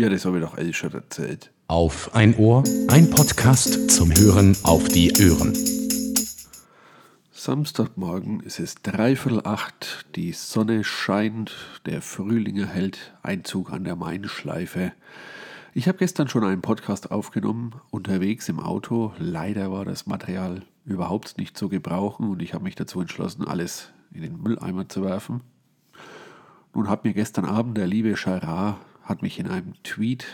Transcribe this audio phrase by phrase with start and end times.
[0.00, 1.50] Ja, das habe ich doch alles schon erzählt.
[1.66, 5.52] Auf ein Ohr, ein Podcast zum Hören auf die Ohren.
[7.32, 14.92] Samstagmorgen ist es dreiviertel acht, die Sonne scheint, der Frühling erhält Einzug an der Mainschleife.
[15.74, 19.12] Ich habe gestern schon einen Podcast aufgenommen, unterwegs im Auto.
[19.18, 23.90] Leider war das Material überhaupt nicht zu gebrauchen und ich habe mich dazu entschlossen, alles
[24.12, 25.40] in den Mülleimer zu werfen.
[26.72, 28.76] Nun hat mir gestern Abend der liebe Charat
[29.08, 30.26] hat mich in einem Tweet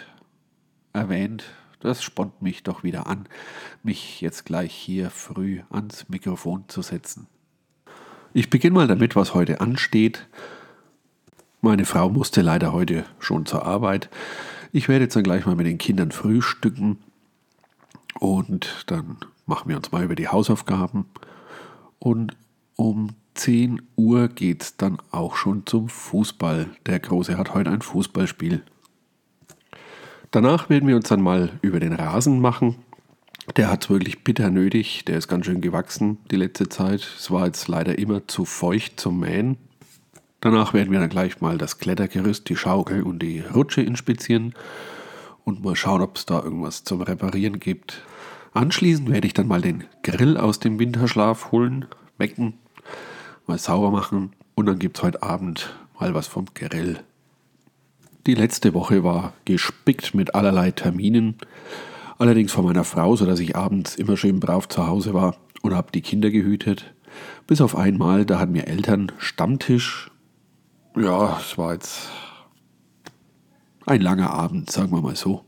[0.93, 1.45] erwähnt.
[1.81, 3.29] Das spornt mich doch wieder an,
[3.83, 7.27] mich jetzt gleich hier früh ans Mikrofon zu setzen.
[8.33, 10.27] Ich beginne mal damit, was heute ansteht.
[11.61, 14.11] Meine Frau musste leider heute schon zur Arbeit.
[14.73, 16.99] Ich werde jetzt dann gleich mal mit den Kindern frühstücken
[18.19, 21.07] und dann machen wir uns mal über die Hausaufgaben.
[21.99, 22.37] Und
[22.77, 26.71] um 10 Uhr geht es dann auch schon zum Fußball.
[26.87, 28.63] Der Große hat heute ein Fußballspiel.
[30.31, 32.77] Danach werden wir uns dann mal über den Rasen machen.
[33.57, 35.05] Der hat es wirklich bitter nötig.
[35.05, 37.01] Der ist ganz schön gewachsen die letzte Zeit.
[37.19, 39.59] Es war jetzt leider immer zu feucht zum Mähen.
[40.41, 44.55] Danach werden wir dann gleich mal das Klettergerüst, die Schaukel und die Rutsche inspizieren
[45.45, 48.03] und mal schauen, ob es da irgendwas zum Reparieren gibt.
[48.53, 51.87] Anschließend werde ich dann mal den Grill aus dem Winterschlaf holen,
[52.19, 52.55] wecken
[53.47, 57.01] mal sauber machen und dann gibt es heute Abend mal was vom Grill.
[58.27, 61.37] Die letzte Woche war gespickt mit allerlei Terminen,
[62.19, 65.93] allerdings von meiner Frau, sodass ich abends immer schön brav zu Hause war und habe
[65.93, 66.95] die Kinder gehütet.
[67.47, 70.11] Bis auf einmal, da hatten wir Eltern Stammtisch.
[70.97, 72.09] Ja, es war jetzt
[73.85, 75.45] ein langer Abend, sagen wir mal so.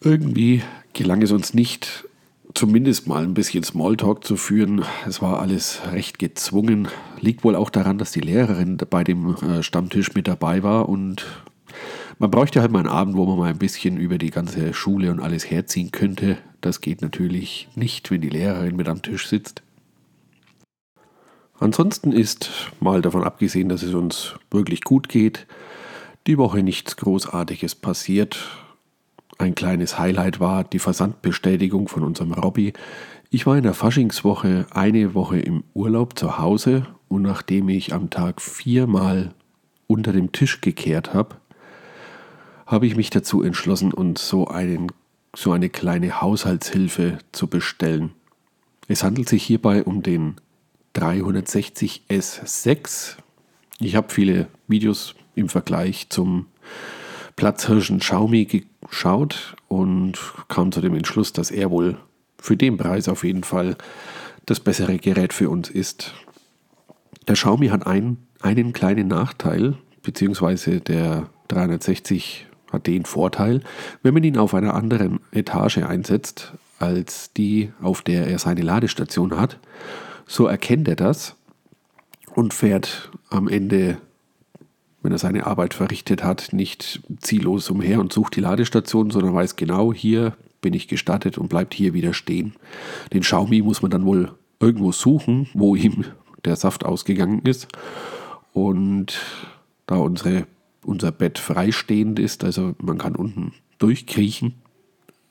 [0.00, 2.08] Irgendwie gelang es uns nicht,
[2.54, 4.84] zumindest mal ein bisschen Smalltalk zu führen.
[5.06, 6.88] Es war alles recht gezwungen.
[7.20, 11.26] Liegt wohl auch daran, dass die Lehrerin bei dem äh, Stammtisch mit dabei war und
[12.18, 15.10] man bräuchte halt mal einen Abend, wo man mal ein bisschen über die ganze Schule
[15.10, 16.36] und alles herziehen könnte.
[16.60, 19.62] Das geht natürlich nicht, wenn die Lehrerin mit am Tisch sitzt.
[21.58, 25.46] Ansonsten ist, mal davon abgesehen, dass es uns wirklich gut geht,
[26.26, 28.38] die Woche nichts Großartiges passiert.
[29.40, 32.74] Ein kleines Highlight war die Versandbestätigung von unserem Robby.
[33.30, 38.10] Ich war in der Faschingswoche eine Woche im Urlaub zu Hause und nachdem ich am
[38.10, 39.32] Tag viermal
[39.86, 41.36] unter dem Tisch gekehrt habe,
[42.66, 44.92] habe ich mich dazu entschlossen, uns so, einen,
[45.34, 48.10] so eine kleine Haushaltshilfe zu bestellen.
[48.88, 50.36] Es handelt sich hierbei um den
[50.92, 53.16] 360 S6.
[53.78, 56.44] Ich habe viele Videos im Vergleich zum
[57.40, 60.18] Platzhirschen Xiaomi geschaut und
[60.48, 61.96] kam zu dem Entschluss, dass er wohl
[62.38, 63.78] für den Preis auf jeden Fall
[64.44, 66.12] das bessere Gerät für uns ist.
[67.26, 73.62] Der Xiaomi hat ein, einen kleinen Nachteil, beziehungsweise der 360 hat den Vorteil,
[74.02, 79.38] wenn man ihn auf einer anderen Etage einsetzt, als die, auf der er seine Ladestation
[79.38, 79.58] hat,
[80.26, 81.36] so erkennt er das
[82.34, 83.96] und fährt am Ende
[85.02, 89.56] wenn er seine Arbeit verrichtet hat, nicht ziellos umher und sucht die Ladestation, sondern weiß
[89.56, 92.54] genau, hier bin ich gestattet und bleibt hier wieder stehen.
[93.12, 96.04] Den Xiaomi muss man dann wohl irgendwo suchen, wo ihm
[96.44, 97.68] der Saft ausgegangen ist.
[98.52, 99.20] Und
[99.86, 100.46] da unsere,
[100.84, 104.54] unser Bett freistehend ist, also man kann unten durchkriechen,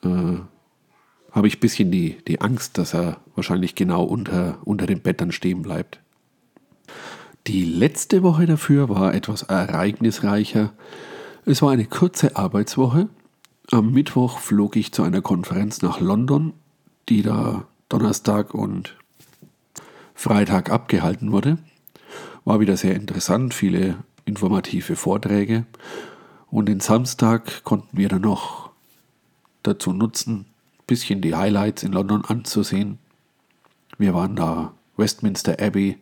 [0.03, 0.37] äh,
[1.31, 5.21] habe ich ein bisschen die, die Angst, dass er wahrscheinlich genau unter, unter dem Bett
[5.21, 5.99] dann stehen bleibt.
[7.49, 10.71] Die letzte Woche dafür war etwas ereignisreicher.
[11.45, 13.09] Es war eine kurze Arbeitswoche.
[13.71, 16.53] Am Mittwoch flog ich zu einer Konferenz nach London,
[17.09, 18.95] die da Donnerstag und
[20.13, 21.57] Freitag abgehalten wurde.
[22.45, 23.95] War wieder sehr interessant, viele
[24.25, 25.65] informative Vorträge.
[26.51, 28.69] Und den Samstag konnten wir dann noch
[29.63, 32.99] dazu nutzen, ein bisschen die Highlights in London anzusehen.
[33.97, 35.97] Wir waren da Westminster Abbey,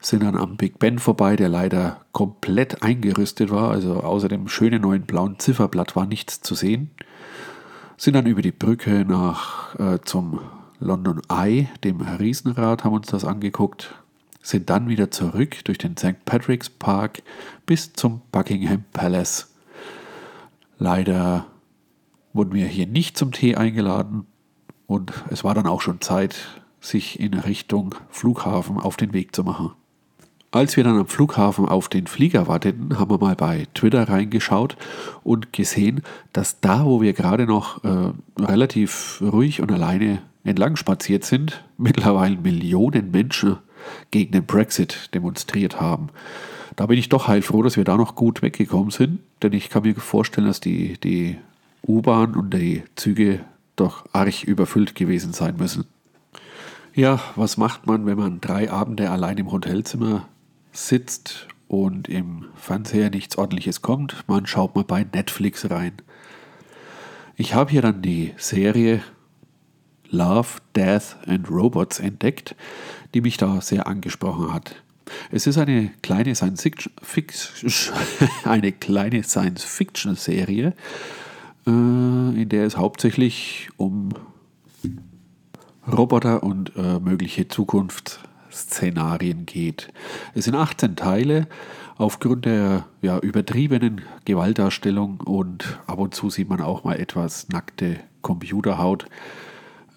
[0.00, 4.82] sind dann am Big Ben vorbei, der leider komplett eingerüstet war, also außer dem schönen
[4.82, 6.90] neuen blauen Zifferblatt war nichts zu sehen.
[7.96, 10.40] Sind dann über die Brücke nach äh, zum
[10.78, 13.94] London Eye, dem Riesenrad, haben uns das angeguckt,
[14.42, 16.24] sind dann wieder zurück durch den St.
[16.24, 17.22] Patrick's Park
[17.64, 19.52] bis zum Buckingham Palace.
[20.78, 21.46] Leider
[22.32, 24.26] wurden wir hier nicht zum Tee eingeladen
[24.86, 29.42] und es war dann auch schon Zeit, sich in Richtung Flughafen auf den Weg zu
[29.42, 29.72] machen.
[30.56, 34.78] Als wir dann am Flughafen auf den Flieger warteten, haben wir mal bei Twitter reingeschaut
[35.22, 36.00] und gesehen,
[36.32, 42.38] dass da, wo wir gerade noch äh, relativ ruhig und alleine entlang spaziert sind, mittlerweile
[42.38, 43.58] Millionen Menschen
[44.10, 46.08] gegen den Brexit demonstriert haben.
[46.74, 49.82] Da bin ich doch heilfroh, dass wir da noch gut weggekommen sind, denn ich kann
[49.82, 51.36] mir vorstellen, dass die, die
[51.86, 53.40] U-Bahn und die Züge
[53.76, 55.84] doch arg überfüllt gewesen sein müssen.
[56.94, 60.26] Ja, was macht man, wenn man drei Abende allein im Hotelzimmer
[60.76, 64.24] sitzt und im Fernseher nichts ordentliches kommt?
[64.26, 65.94] Man schaut mal bei Netflix rein.
[67.36, 69.02] Ich habe hier dann die Serie
[70.08, 72.54] Love, Death and Robots entdeckt,
[73.14, 74.76] die mich da sehr angesprochen hat.
[75.30, 76.34] Es ist eine kleine
[79.22, 80.74] Science-Fiction-Serie,
[81.66, 84.10] äh, in der es hauptsächlich um
[85.90, 87.46] Roboter und äh, mögliche
[88.56, 89.92] Zukunftsszenarien geht.
[90.34, 91.46] Es sind 18 Teile.
[91.98, 98.00] Aufgrund der ja, übertriebenen Gewaltdarstellung und ab und zu sieht man auch mal etwas nackte
[98.20, 99.06] Computerhaut,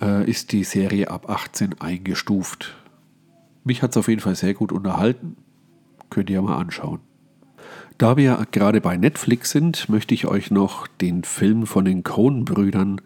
[0.01, 2.75] äh, ist die Serie ab 18 eingestuft.
[3.65, 5.35] Mich hat es auf jeden Fall sehr gut unterhalten.
[6.09, 7.00] Könnt ihr mal anschauen.
[7.97, 13.01] Da wir gerade bei Netflix sind, möchte ich euch noch den Film von den Coen-Brüdern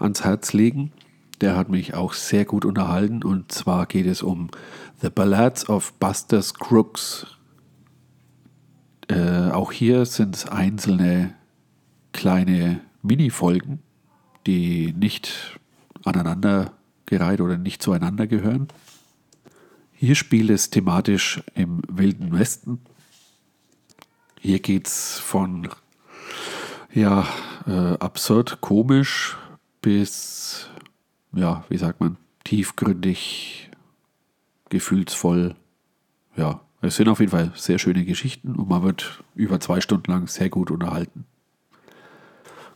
[0.00, 0.92] ans Herz legen.
[1.40, 4.50] Der hat mich auch sehr gut unterhalten und zwar geht es um
[5.00, 7.26] The Ballads of Buster Scruggs.
[9.08, 11.34] Äh, auch hier sind es einzelne
[12.12, 13.80] kleine Mini-Folgen,
[14.46, 15.58] die nicht
[16.04, 18.68] aneinandergereiht oder nicht zueinander gehören.
[19.92, 22.80] Hier spielt es thematisch im Wilden Westen.
[24.40, 25.68] Hier geht es von
[26.92, 27.26] ja,
[27.66, 29.36] äh, absurd komisch
[29.80, 30.68] bis,
[31.34, 33.70] ja, wie sagt man, tiefgründig,
[34.68, 35.54] gefühlsvoll.
[36.36, 40.10] Ja, es sind auf jeden Fall sehr schöne Geschichten und man wird über zwei Stunden
[40.10, 41.24] lang sehr gut unterhalten.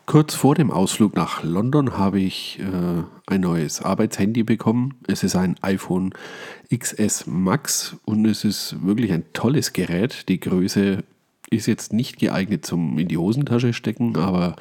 [0.07, 4.95] Kurz vor dem Ausflug nach London habe ich äh, ein neues Arbeitshandy bekommen.
[5.07, 6.15] Es ist ein iPhone
[6.75, 10.31] XS Max und es ist wirklich ein tolles Gerät.
[10.31, 11.05] Die Größe
[11.51, 14.57] ist jetzt nicht geeignet zum in die Hosentasche stecken, aber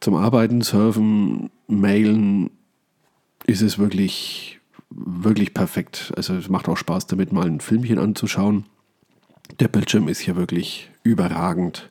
[0.00, 2.48] zum Arbeiten, Surfen, Mailen
[3.46, 4.60] ist es wirklich,
[4.90, 6.12] wirklich perfekt.
[6.16, 8.66] Also es macht auch Spaß damit, mal ein Filmchen anzuschauen.
[9.60, 11.90] Der Bildschirm ist hier wirklich überragend.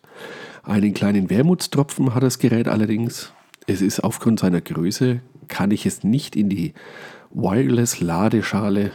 [0.63, 3.31] Einen kleinen Wermutstropfen hat das Gerät allerdings.
[3.67, 6.73] Es ist aufgrund seiner Größe, kann ich es nicht in die
[7.31, 8.91] Wireless-Ladeschale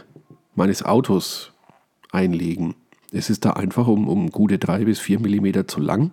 [0.53, 1.53] meines Autos
[2.11, 2.75] einlegen.
[3.11, 6.11] Es ist da einfach um, um gute 3 bis 4 mm zu lang.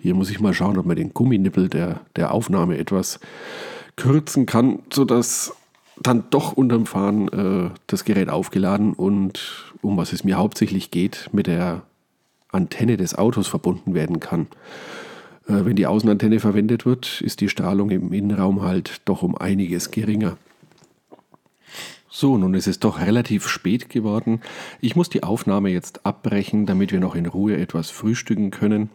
[0.00, 3.20] Hier muss ich mal schauen, ob man den Gumminippel der, der Aufnahme etwas
[4.00, 5.54] kürzen kann, sodass
[6.02, 11.28] dann doch unterm Fahren äh, das Gerät aufgeladen und um was es mir hauptsächlich geht,
[11.32, 11.82] mit der
[12.50, 14.46] Antenne des Autos verbunden werden kann.
[15.46, 19.90] Äh, wenn die Außenantenne verwendet wird, ist die Strahlung im Innenraum halt doch um einiges
[19.90, 20.38] geringer.
[22.08, 24.40] So, nun ist es doch relativ spät geworden.
[24.80, 28.90] Ich muss die Aufnahme jetzt abbrechen, damit wir noch in Ruhe etwas frühstücken können.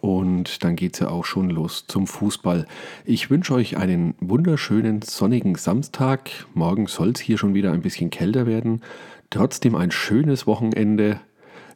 [0.00, 2.66] Und dann geht es ja auch schon los zum Fußball.
[3.04, 6.30] Ich wünsche euch einen wunderschönen sonnigen Samstag.
[6.54, 8.82] Morgen soll es hier schon wieder ein bisschen kälter werden.
[9.30, 11.20] Trotzdem ein schönes Wochenende.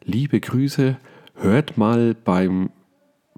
[0.03, 0.97] Liebe Grüße,
[1.35, 2.69] hört mal beim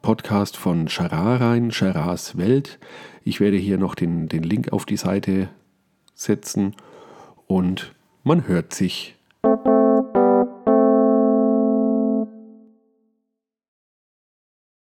[0.01, 2.79] Podcast von Charar rein, Charars Welt.
[3.23, 5.49] Ich werde hier noch den, den Link auf die Seite
[6.15, 6.75] setzen
[7.47, 7.93] und
[8.23, 9.15] man hört sich.